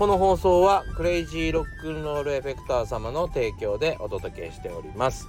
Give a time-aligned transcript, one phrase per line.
[0.00, 5.28] この放送はクレイジーロックンロールエフェクター様の提供でお届けしております。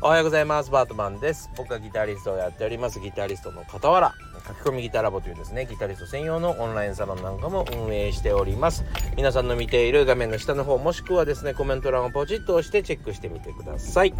[0.00, 0.70] おはようございます。
[0.70, 1.50] バートマンです。
[1.54, 2.98] 僕はギタリストをやっております。
[2.98, 4.14] ギタリストの傍ら
[4.48, 8.86] 書き込みギターラボというですねギタリスト専用のオンラインサロンなんかも運営しております。
[9.18, 14.14] 皆さんの見ている画面の下の方もしくはですねコメント欄をポチッと押してチェックしてみてください。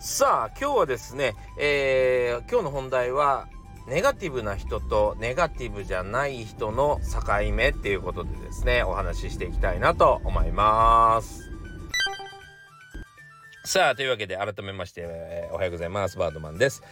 [0.00, 3.48] さあ今日はですね、えー、今日の本題は
[3.86, 11.50] ネガティブな人とネガティブじゃない人の境目っていうことでですねお話ししていきたいなと思います。
[13.66, 16.18] さあというわけで改めまして、えー、おはようございます。
[16.18, 16.82] バードマンです。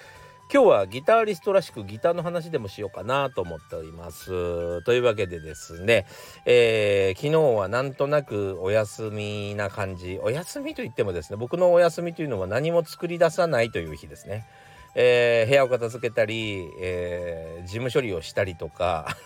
[0.52, 4.82] 今日はギタリストらしくギターの話でもしようかなと思っております。
[4.82, 6.06] というわけでですね、
[6.44, 10.18] えー、昨日はなんとなくお休みな感じ。
[10.22, 14.46] お休みといってもですね僕のお休みというのは何も作り出さないという日ですね。
[14.94, 19.16] えー、部屋を片付けたり、えー、事務処理をしたりとか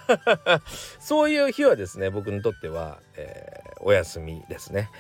[1.01, 4.91] そういう日はですね僕にとっては、えー、お休みですね。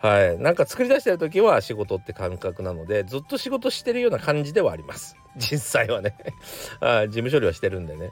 [0.00, 0.38] はい。
[0.38, 5.16] なんか作り出してる時は仕事って感覚なのでずっと仕事してるような感じではあります。
[5.36, 6.16] 実際はね。
[7.08, 8.10] 事務処理はしてるんでね。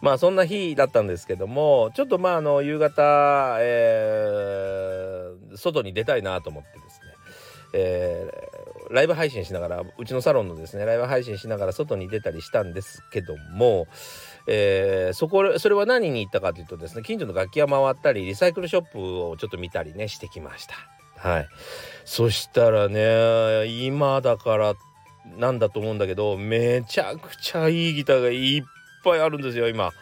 [0.00, 7.14] まあそんな日だったんですけどもちょっとまああの夕方、えー、外に出たいなと思ってですね。
[7.76, 13.86] えー、ライブ配信しながらうちのサロンのですねライブ配信しながら外に出たりしたんですけども、
[14.46, 20.74] えー、そこそれは何に行ったかというとですね近所の楽器屋回ったりリサイクルショップをちょっと見たりねしてきました。
[21.16, 21.48] はい。
[22.04, 24.74] そしたらね今だから
[25.38, 28.62] なんだと思うんだけどめちゃくちゃいいギターがいっ
[29.02, 29.92] ぱいあるんですよ今。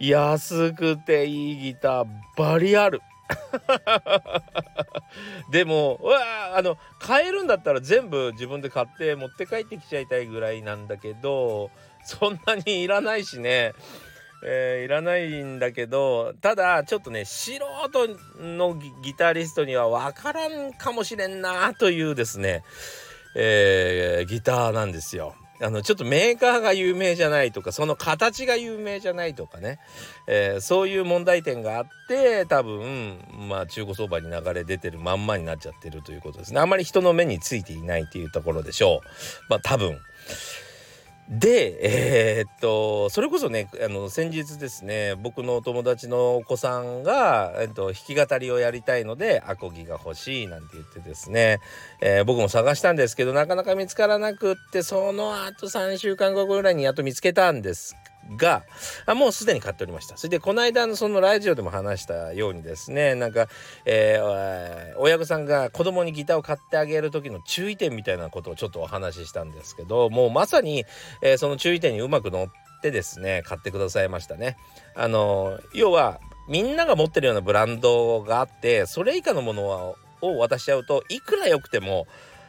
[0.00, 3.00] 安くていいギターバリある。
[5.50, 11.70] でもうわあの買えるんだったら全部自分で買って持って帰ってきちゃいたいぐらいなんだけど
[12.04, 13.72] そんなにいらないしね、
[14.44, 22.62] えー、いらないんだけどただちょっとね素人のギタリストには分からんかもしれんなというですね、
[23.36, 25.34] えー、ギターなんですよ。
[25.60, 29.78] あのちょっとメーカーが有名じゃないとかその形が有名じゃないとかね、
[30.26, 36.60] えー、そういう問題点があって多分まあ中古相場に流れ出てるまんまになっちゃってるということですね。
[36.60, 39.06] あまり人の目についていないというところでしょう。
[39.48, 39.98] まあ多分。
[41.28, 51.60] で、えー、っと、それこそね、あの、先日ですね、僕のお友達のお子さんが、えっと、弾き語りをやりたいので、アコギが欲しいなんて言ってですね、
[52.02, 57.96] えー、僕も探したんですけど、なかなか見つからなくって、その後3週間後ぐらいにやっと見つけたんです
[58.36, 58.64] が
[59.06, 63.48] あもうすでに買っておりましたそれでこの間のそのラジオでも話したようにですねなんか、
[63.84, 70.84] えー、親御さんが子供にギターを買ってあげる時の注意点みたいなことをちょっとお話ししたんですけどもうまさに、
[71.22, 74.56] えー、その注意点にうまく乗ってですね買ってくださいましたね。
[74.94, 82.06] あの要はみんなが持ってるようなブランドがあってそれ以下のものを渡しちゃうといくら良くても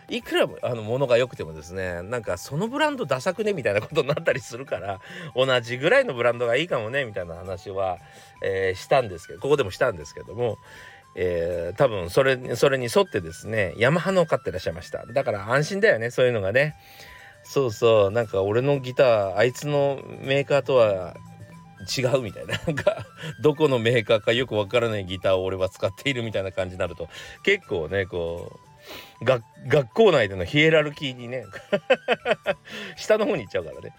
[0.09, 4.99] いくらあの物が良くてもですねなんかそのブランドダサくねみたいなことになったりするから
[5.35, 7.97] 同じぐらいのブランドがいいかもねみたいな話は、
[8.43, 10.57] えー、したんですけどここでもしたんですけども、
[11.15, 15.05] えー、多分それそれに沿ってですねヤマハのを買ってらっしゃいました。
[15.05, 16.75] だから安心だよねそういうのがね。
[17.43, 21.15] そうそうなんか俺のギターあいつのメーカーとは
[21.97, 22.57] 違うみたいな。
[22.65, 23.05] なんか
[23.41, 27.07] どこのメーカーかよくわからないギターを俺は使っているみたいな感じになると
[27.43, 28.64] 結構ねこう
[29.23, 31.45] 学校内でのヒエラルキーにね
[32.97, 33.95] 下の方に行っちゃうからね。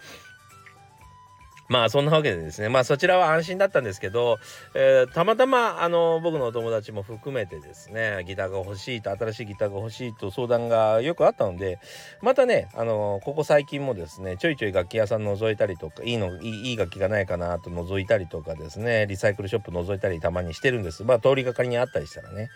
[1.67, 2.69] まあそんなわけでですね。
[2.69, 4.39] まあそちらは安心だったんですけど、
[4.73, 11.79] えー、たまたまあの僕のお友達も含めてですねギターが欲しいと新しいギターが欲しいと相談がよくあったので
[12.21, 21.03] またねあのここ最近もですねちょいちょい楽器屋さん覗いたりとかいいのいい楽器がないかなと覗いたりとかですねリサイクルショップ覗いたりたまにしてるんです。
[21.03, 22.49] まあ通りがかりにあったりしたらね。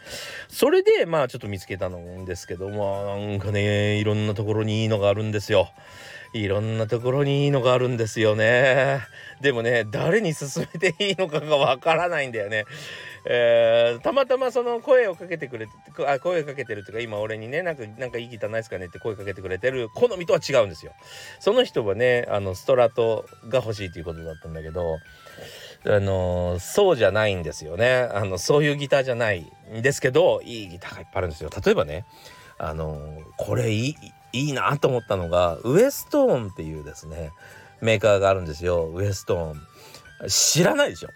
[0.47, 5.69] それでまあちょっと見つけたんですけどもなんかねいろんなところにいいのがあるんですよ。
[6.33, 9.01] いろんなところにいいのがあるんですよね。
[9.41, 12.65] でもね、誰に勧めていいのかがわからないんだよね。
[13.25, 15.73] えー、たまたまその声をかけてくれて、
[16.07, 20.93] あ声をかけてるっていうか、今俺にね、なんか、なんかいいギターないですかねって声かけてくれてる好みとは違うんですよ。
[21.39, 24.99] その人はね、あの、ストラトが欲しいということだったんだけど、
[25.83, 28.07] あのそうじゃないんですよね。
[28.13, 31.49] あの、そういうギターじゃないんですけど、いいギターがいっぱいあるんですよ。
[31.65, 32.05] 例えばね、
[32.59, 33.95] あのこれいい、
[34.33, 37.31] いいなと思ったのがウエストーンっていうですね
[37.81, 38.91] メーカーがあるんですよ。
[38.93, 39.61] ウエストーン。
[40.29, 41.09] 知らないでしょ。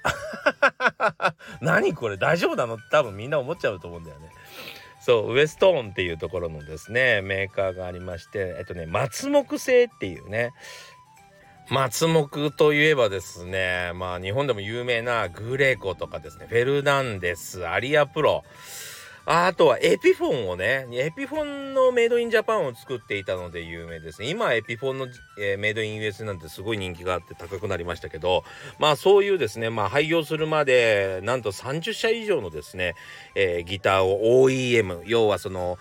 [1.62, 2.18] 何これ？
[2.18, 2.80] 大丈夫なの？
[2.92, 4.30] 多分みんな思っちゃうと思うんだよね。
[5.00, 10.50] そうウエストーンっていうところのですねメーカーがありましてえっとね松木製っていうね
[11.70, 18.44] 松木といえばですねまあ日本でも有名なグレコとかですねフェルナンデスアリアプロ。
[19.28, 24.30] あとはエピフォンをね、エピフォンのメイドインジャパンを作っていたので有名ですね。
[24.30, 25.08] 今エピフォンの、
[25.40, 28.44] えー、メイドイン US なんてすごい人気があって高くなりましたけど、
[28.78, 32.94] まあそういうですね、まあ廃業するまでなんと30社以上のですね、
[33.34, 35.80] えー、ギターを OEM、要はその、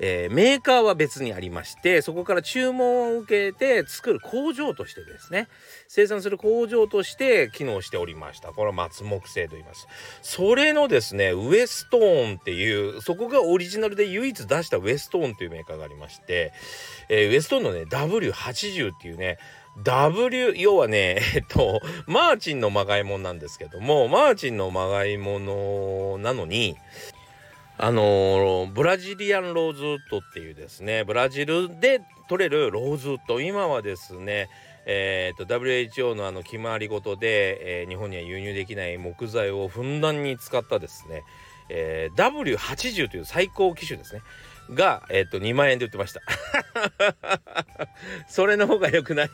[0.00, 5.48] えー、メーカーは別にありましてそこから注文を受けて作る工場としてですね
[5.88, 8.52] 生産する工場として機能しておりました。
[8.52, 9.86] これは松木製と言います。
[10.22, 16.52] それのですねウエストーンっていうそこがオリジナルで唯一出したウエストーンというメーカーがありまして、
[17.08, 19.38] えー、ウエストーンのね W80 っていうね
[19.82, 26.76] W 要はね えっとマーチンのまがいもんなんですけどもマーチンのまがいものなのに
[27.82, 33.40] あの、ブラジリアンローズウッドっていうですねブラジルで取れるローズウッド。
[33.40, 34.50] 今はですね
[34.86, 41.22] えーと、WHO のあの決まり事で、えー、日本には輸入できない木材をふんだんに使ったですね、
[41.68, 44.22] えー、W80 という最高機種ですね
[44.70, 46.20] が、えーと、2万円で売ってました。
[48.28, 49.30] それの方が良くない。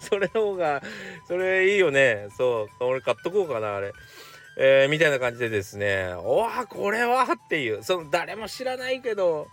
[0.00, 0.82] それの方が
[1.28, 2.28] それいいよね。
[2.36, 3.92] そう俺買っとこうかなあれ。
[4.56, 9.48] えー、みたいな感じでですねおわこれはっていうその誰も知らないけど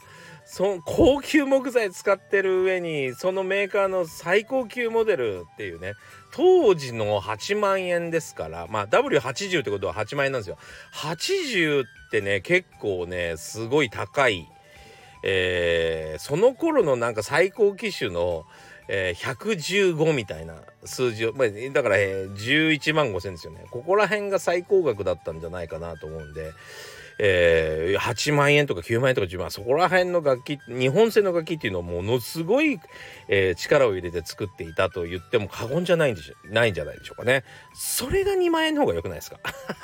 [0.45, 5.93] その高級木材使ってる上にそのメーカーの最高級モデルっていうね
[6.33, 10.57] 当時の8万円ですからまあ W80 ってことは8万円なんですよ。
[10.93, 14.47] 80ってね結構ねすごい高い
[15.25, 18.45] えー、その頃のなんか最高機種の
[18.87, 23.65] えー、115みたいな数字を、まあ、だから、えー、11万5千ですよね。
[23.71, 26.51] ここら辺が最高額だったんじゃないかなと思うんで、
[27.19, 32.79] えー、8万円とか9万円とか10万そこら辺の楽器日本製の楽器っていうのをものすごい、
[33.27, 37.43] えー、力を入れて作っていたと言っても過言じゃないんでしないんじゃないでしょうかね。
[37.73, 39.39] それが2万円の方が良くないですか？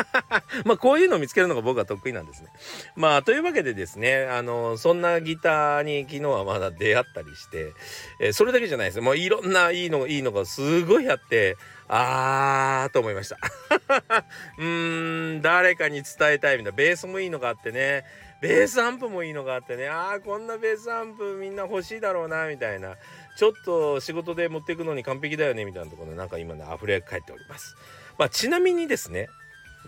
[0.65, 2.49] まあこういうのを見つけるのが僕は得意なんですね。
[2.95, 7.73] まあというわけでですねあのそんなギターに昨日はまだ出会ったりして、
[8.19, 9.01] えー、それだけじゃないです。
[9.01, 11.57] もういろんないいのいいのがすごいあって
[11.89, 13.38] あーと思いました。
[14.57, 16.77] うーん誰かに伝えたいみたいな。
[16.77, 18.06] ベースもいいのがあってね。
[18.41, 19.89] ベースアンプもいいのがあってね。
[19.89, 22.95] あーこんなベースアンプみんな欲しいだろうなみたいな。
[23.38, 27.75] ちょっと仕事で持っていくのに完璧だよねみたいなところでなんか今ね溢れ返っております。
[28.18, 29.27] まあ、ちなみにですね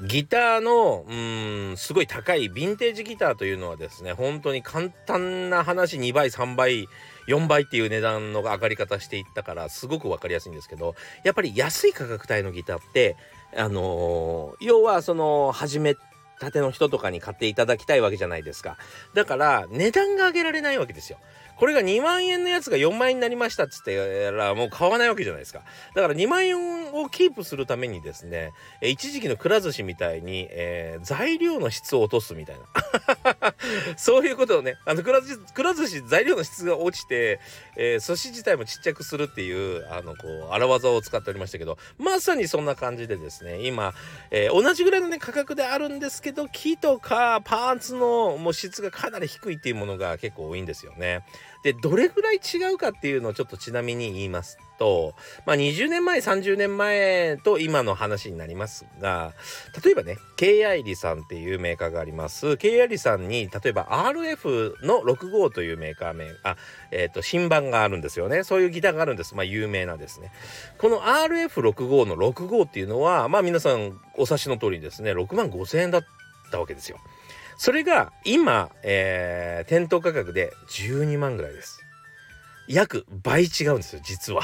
[0.08, 1.14] ギターのう
[1.74, 6.88] んすごい高いヴィンテージギターというのはですね本当に簡単な話2倍3倍
[7.28, 13.16] 4倍っていう値段の上がり方していったからすごく分かりやすいんですけどやっぱり安い価格帯のギターって
[13.56, 15.96] あのー、要はその始め
[16.40, 18.78] たての人とかに買っていただきたいわけじゃないですか。
[19.14, 21.20] だから値段が上げられないわけですよ。
[21.62, 25.62] これが2万円のやつが4万円になりましたっつってらもう買わないわけじゃないですか
[25.94, 33.54] だから2万円をキープするためにですね一時期のくら寿司みたいに、えー、材料の質を落とすみたいな
[33.96, 37.40] そういうことをねあのくら寿司くら寿司材料の質が落ちて、
[37.78, 43.94] えー、寿司自体もちっちゃくするっていうあのこう荒技を使っておりましたけどまさにそんな感じでですね今、
[44.32, 51.24] えー、同じぐらいのね価格であるんですけど木とかパーツのもう質がかなり低いっていうものが結構多いんですよね。
[51.64, 55.14] でどれぐらい違うかっていうのをちょっとちなみに言いますと、
[55.46, 59.34] まあ、20年前30年前と今の話になりますが
[59.84, 62.58] 例えばね K アイリさんっていうメーカーがあります。
[62.58, 66.58] K アイリさんに例えば RF の65というメーカー名あ
[66.90, 68.44] えっ、ー、と新版があるんですよね。
[68.44, 69.36] そういうギターがあるんです。
[69.36, 70.32] まあ有名なですね。
[70.80, 76.02] この RF65 の65っていうのはまあ皆さんお察しの通りですね6万5千円だっ
[76.52, 76.98] たわけですよ。
[77.62, 81.86] それが今、えー、店頭価格で12万ぐらいです。
[82.68, 84.42] 約倍違うんですよ、実は。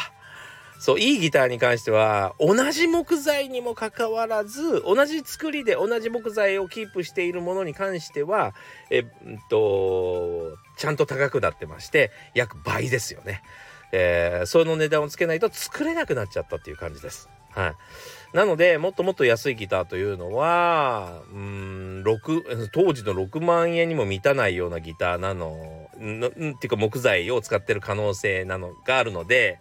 [0.77, 8.53] そう、いいギターに関しては、同じ木材にもかかわらず、同じ作りで同じ木材をキープしているものに関しては、
[8.91, 9.05] えっ
[9.49, 13.41] と、ちゃんと高くなってまして、約倍ですよね。
[13.93, 17.29] えー、その値段をつけないと作れなくなっちゃったっていう感じです。
[17.49, 17.73] はい。
[18.37, 29.57] なのでもっともっと安いギターというのはうん6当時の6万円にも満たないようなギターなののっていうか木材を使ってる可能性なのがあるので、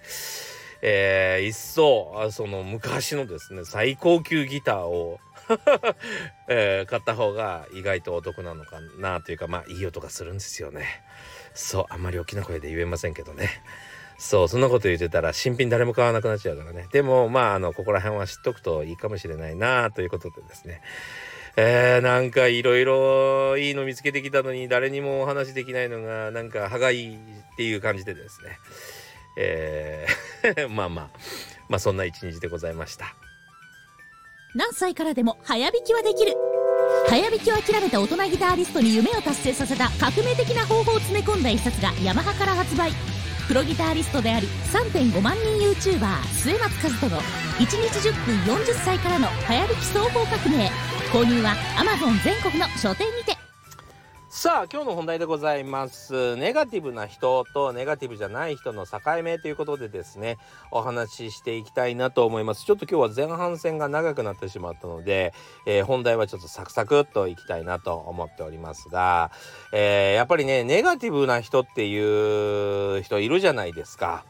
[0.83, 5.21] えー、一層その昔のですね最高級ギターを
[6.51, 10.85] えー、買った方が意外とお得なのかなというかまあいい音がするんですよね。
[11.55, 13.49] そうあんまり大きな声で言えませんけどね。
[14.19, 16.87] そうそんなこと言ってたら新品誰も買わなくなっちゃうからね。
[16.93, 20.81] でもまああのここら辺は知っとくといいかもしれないなということでですね。
[21.59, 27.19] えー、なんかいろいろいいの見つけてきたのに誰にもお話できないのがなんか歯がいいっ
[27.57, 28.59] ていう感じでですね。
[29.39, 31.11] えー まあまあ。
[31.69, 33.15] まあそんな一日でございました。
[34.55, 36.33] 何歳からでも早弾きはできる。
[37.09, 43.16] 早弾きを諦めた大人ギタリストに夢を達成させた革命的な方法を詰め込んだ一冊がヤマハから発売。
[43.47, 50.71] プロギタリストであり3.5万人 YouTuber 末松和人の1日10分40歳からの流行り基礎法革命
[51.13, 53.46] 購入は Amazon 全国の書店にて。
[54.39, 60.37] さあ今日の本題でございますネガティブな人とネガティブじゃない人の境目ということでですね
[60.71, 65.33] お話ししていきたいなと思いますちょっと今日は前半戦が長くなってしまったので、
[65.65, 69.31] えー、本題はちょっとサクサクっといきたいなと思っておりますが、
[69.73, 74.27] えー、やっぱりねネガティブな人っていう人いるじゃないですか。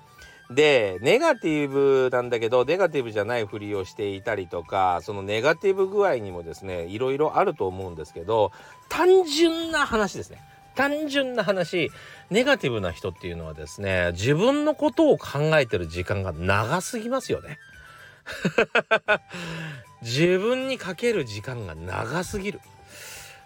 [0.51, 8.53] でネガティブなんだけどネガティブじゃないふりをしていたりとかそのネガティブ具合にもですねいろいろあると思うんですけど
[8.89, 10.43] 単純な話ですね。
[10.77, 11.91] 単純な話
[12.29, 17.59] ネガティブな人っていうのはですね自分のことを考えてる時間が長すぎますよね。
[20.03, 22.61] 自分にかける時間が長すぎる。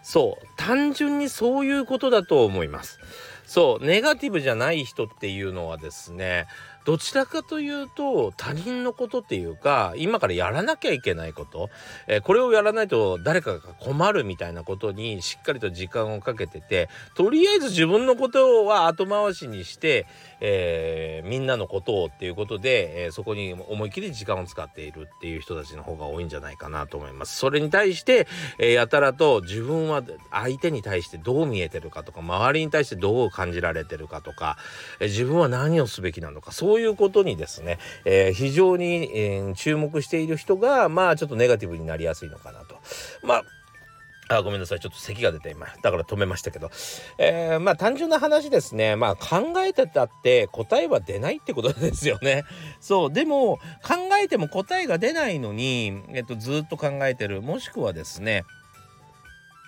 [0.02, 0.46] そう。
[0.56, 2.98] 単純にそういうことだと思います。
[3.46, 3.84] そう。
[3.84, 6.46] ネガティブじゃない人っていうのはですね
[6.84, 11.70] どちらかというと他人のことっていうか今からやらなきゃいけないこと、
[12.06, 20.06] えー、これをやらないと誰かが困るみたいなことにしっかりと時間をかけててとりあえず自分のことは後回しにして、
[20.40, 27.36] えー、みんなのことをっていうことで、えー、そこに思い切り時間を使っているっていう人たちの方が多いんじゃないかなと思います。
[27.36, 28.26] それに対して、
[28.58, 34.56] えー、やたらと自分は相手に対してどう見えてるかとか周りに対してどう感じられてるかとか、
[35.00, 42.76] え自分は何をすべきなのかそうそういうことにですね、えー、非常に、えー、注目している人がまあちょっとネガティブになりやすいのかなと。
[43.24, 43.44] まあ
[44.36, 44.78] あごめんなさい。
[44.78, 46.70] ちょっと咳が出て今だから止めましたけど、
[47.18, 48.94] えー、まあ単純な話ですね。
[48.94, 52.44] まあ考えてたって答えは出ないってことですよね。
[52.78, 53.12] そう。
[53.12, 57.42] でも考えても答えが出ないのに、えっと、ずっと考えてる。
[57.42, 58.44] もしくはですね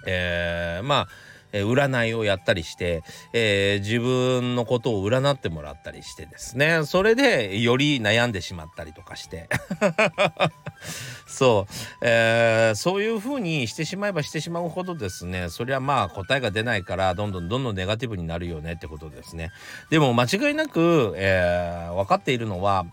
[0.07, 1.09] えー、まあ
[1.53, 6.85] 占いをやったりして、えー、自分のことを占ってもらったりしてですね。
[6.85, 9.49] それでより悩んでしまったりとかして。
[11.27, 15.49] そう、えー、そういうふうにしてしまえばしてしまうほどですね。
[15.49, 19.51] そりゃまあ答えが出ないからどんどんどんどんネガティブになるよねってことですね。
[19.91, 22.87] でも間違いなく、えー、分かっているのは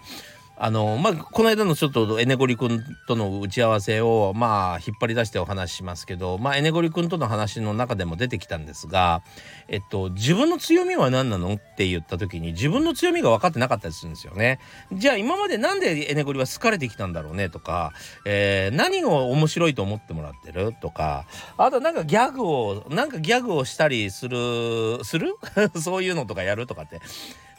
[0.62, 9.24] あのまあこの間のちょっとエネゴリ君との打ち合わせをまあ引っ張り出してお話ししますけどまあエネゴリ君との話の中でも出てきたんですが
[9.70, 14.60] えっと自分の強みは何なのって言った時に自分の強みが分かってなかったりするんですよね。
[14.92, 17.94] じゃあ今までなんでエネゴリは好かれてきたんだろうねとか、
[18.26, 20.74] えー、何が面白いと思ってもらってる？
[20.82, 21.26] とか
[21.58, 25.36] あとなんかギャグをなんかギャグをしたりするする？
[25.82, 26.68] そういうのとかやる？
[26.68, 27.00] とかって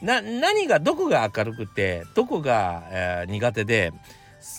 [0.01, 3.93] な何がどこが明るくてどこが、えー、苦手で、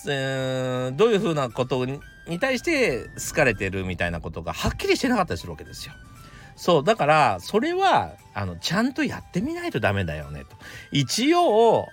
[0.07, 1.99] えー、どういうふうなことに
[2.39, 5.93] 対して好かれてるみたいなことがはっきりしてなかったりするわけですよ。
[6.55, 10.55] そうだからそれはあのちゃんとやってみないとダメだよねと
[10.91, 11.87] 一応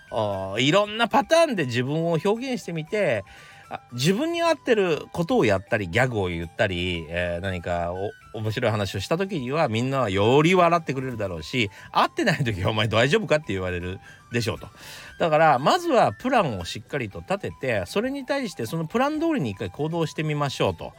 [0.59, 3.25] いろんなパターンで自分を表現してみて
[3.93, 7.93] 自分に合ってることをやったりギャグを言ったり、えー、何か
[8.33, 14.01] 面白い話をした時にはみんなはより笑ってくれるだろうし合ってない時はお前大丈夫かって言われる
[14.33, 14.69] でしょうと
[15.19, 20.93] だからまずはプランをしっかりと立ててそれに対してそのプラン通りに一回行動してみましょうと。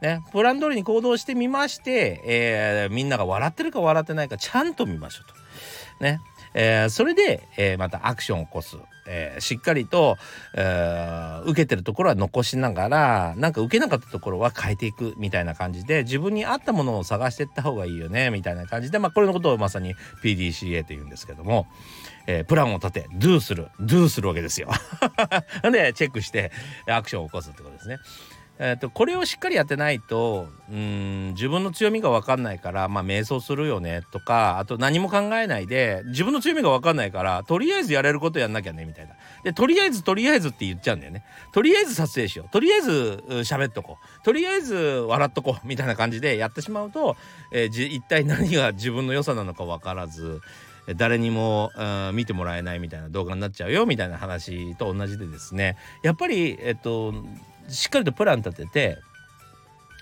[0.00, 6.04] ね、プラン通りに行動してみまして、えー、みんなが笑ってるか笑ってないかちゃんと見ましょうと。
[6.04, 6.20] ね、
[6.54, 8.76] えー、それで、えー、またアクションを起こす、
[9.06, 10.16] えー、しっかりと、
[10.54, 21.66] え受けてるところは残しながらなんか受けなかったところは変えていくみたいな感じで自分に合ったものを探していった方がいいよねみたいな感じで、まあ、これのことをまさに PDCA というんですけども、
[22.26, 24.70] えプランを立て Do する Do するわけですよ。
[25.70, 26.52] でチェックして
[26.86, 27.98] アクションを起こすってことですね。
[28.60, 39.14] えーと、これをしっかりやってないとうん自分の強みが分かんないからまあ瞑想するよねとかあと何も考えないで自分の強みが分かんないからとりあえずやれることやんなきゃねみたいな。
[39.44, 41.24] でとりあえずとりあえずって言っちゃうんだよね。
[41.52, 42.48] とりあえず撮影しよう。
[42.50, 44.24] とりあえず喋っとこう。
[44.24, 47.16] とりあえず笑っとこう みたいな感じでやってしまうと、
[47.52, 50.40] えー、一体何が自分の良さなのか分からず
[50.96, 51.70] 誰にも、
[52.14, 55.76] 見てもらえないみたいな動画になっちゃうよみたいな話と同じでですね。
[56.02, 57.12] やっぱりえっと
[57.68, 58.98] しっかりとプラン立てて、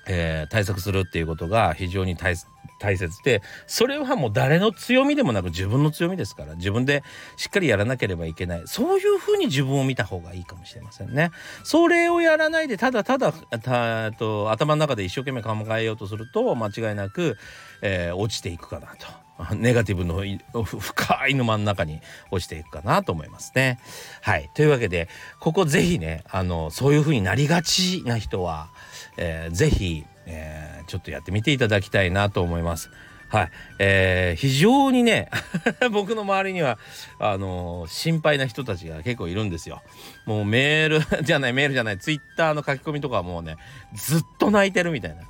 [0.06, 7.02] えー、対策するっていうことが非常に大切でそれはもう誰の強みでもなく自分の強みですから自分で
[7.36, 11.30] しっかりやらなければいけないそういうふうに自分を見た方がいいかもしれませんね。
[11.64, 17.36] それをやらないでただただたと頭の中で一生懸命考えようとすると間違いなく、
[17.82, 19.26] えー、落ちていくかなと。
[19.54, 20.22] ネガティブの
[20.64, 23.78] 深い沼の中に落ちていくかなと思いますね。
[24.22, 25.08] はいというわけで
[25.40, 28.68] ここぜひねあのそういう風になりがちな人は、
[29.16, 32.90] えー、ぜひ、えー、ちょっとやってみていただきたいなと思います。
[33.28, 35.30] はい、えー、非常にね
[35.90, 36.78] 僕の周りには
[37.18, 39.82] あのー、心配な人たちが結構いるんですよ。
[40.26, 43.56] もうメール じゃないメールじゃないツイッターの書き込みとかはもうね
[43.94, 45.22] ずっと泣いてるみたいな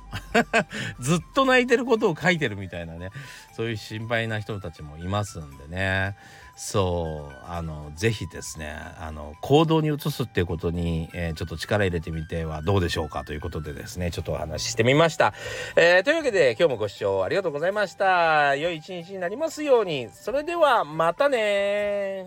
[0.99, 3.09] ずっと泣いてることを書いてるみたいなね
[3.55, 6.15] そういう心配な人たちもいますんでね。
[6.57, 15.33] そうあのぜひですねあの行動に移すっていうことに、えー、ちょっと力入れてみてはどうでしょうかということでですねちょっとお話ししてみました、
[15.75, 18.55] えー、というわけで今日もご視聴ありがとうございました。
[18.55, 20.09] 良い一日になりますように。
[20.09, 22.25] それではまたね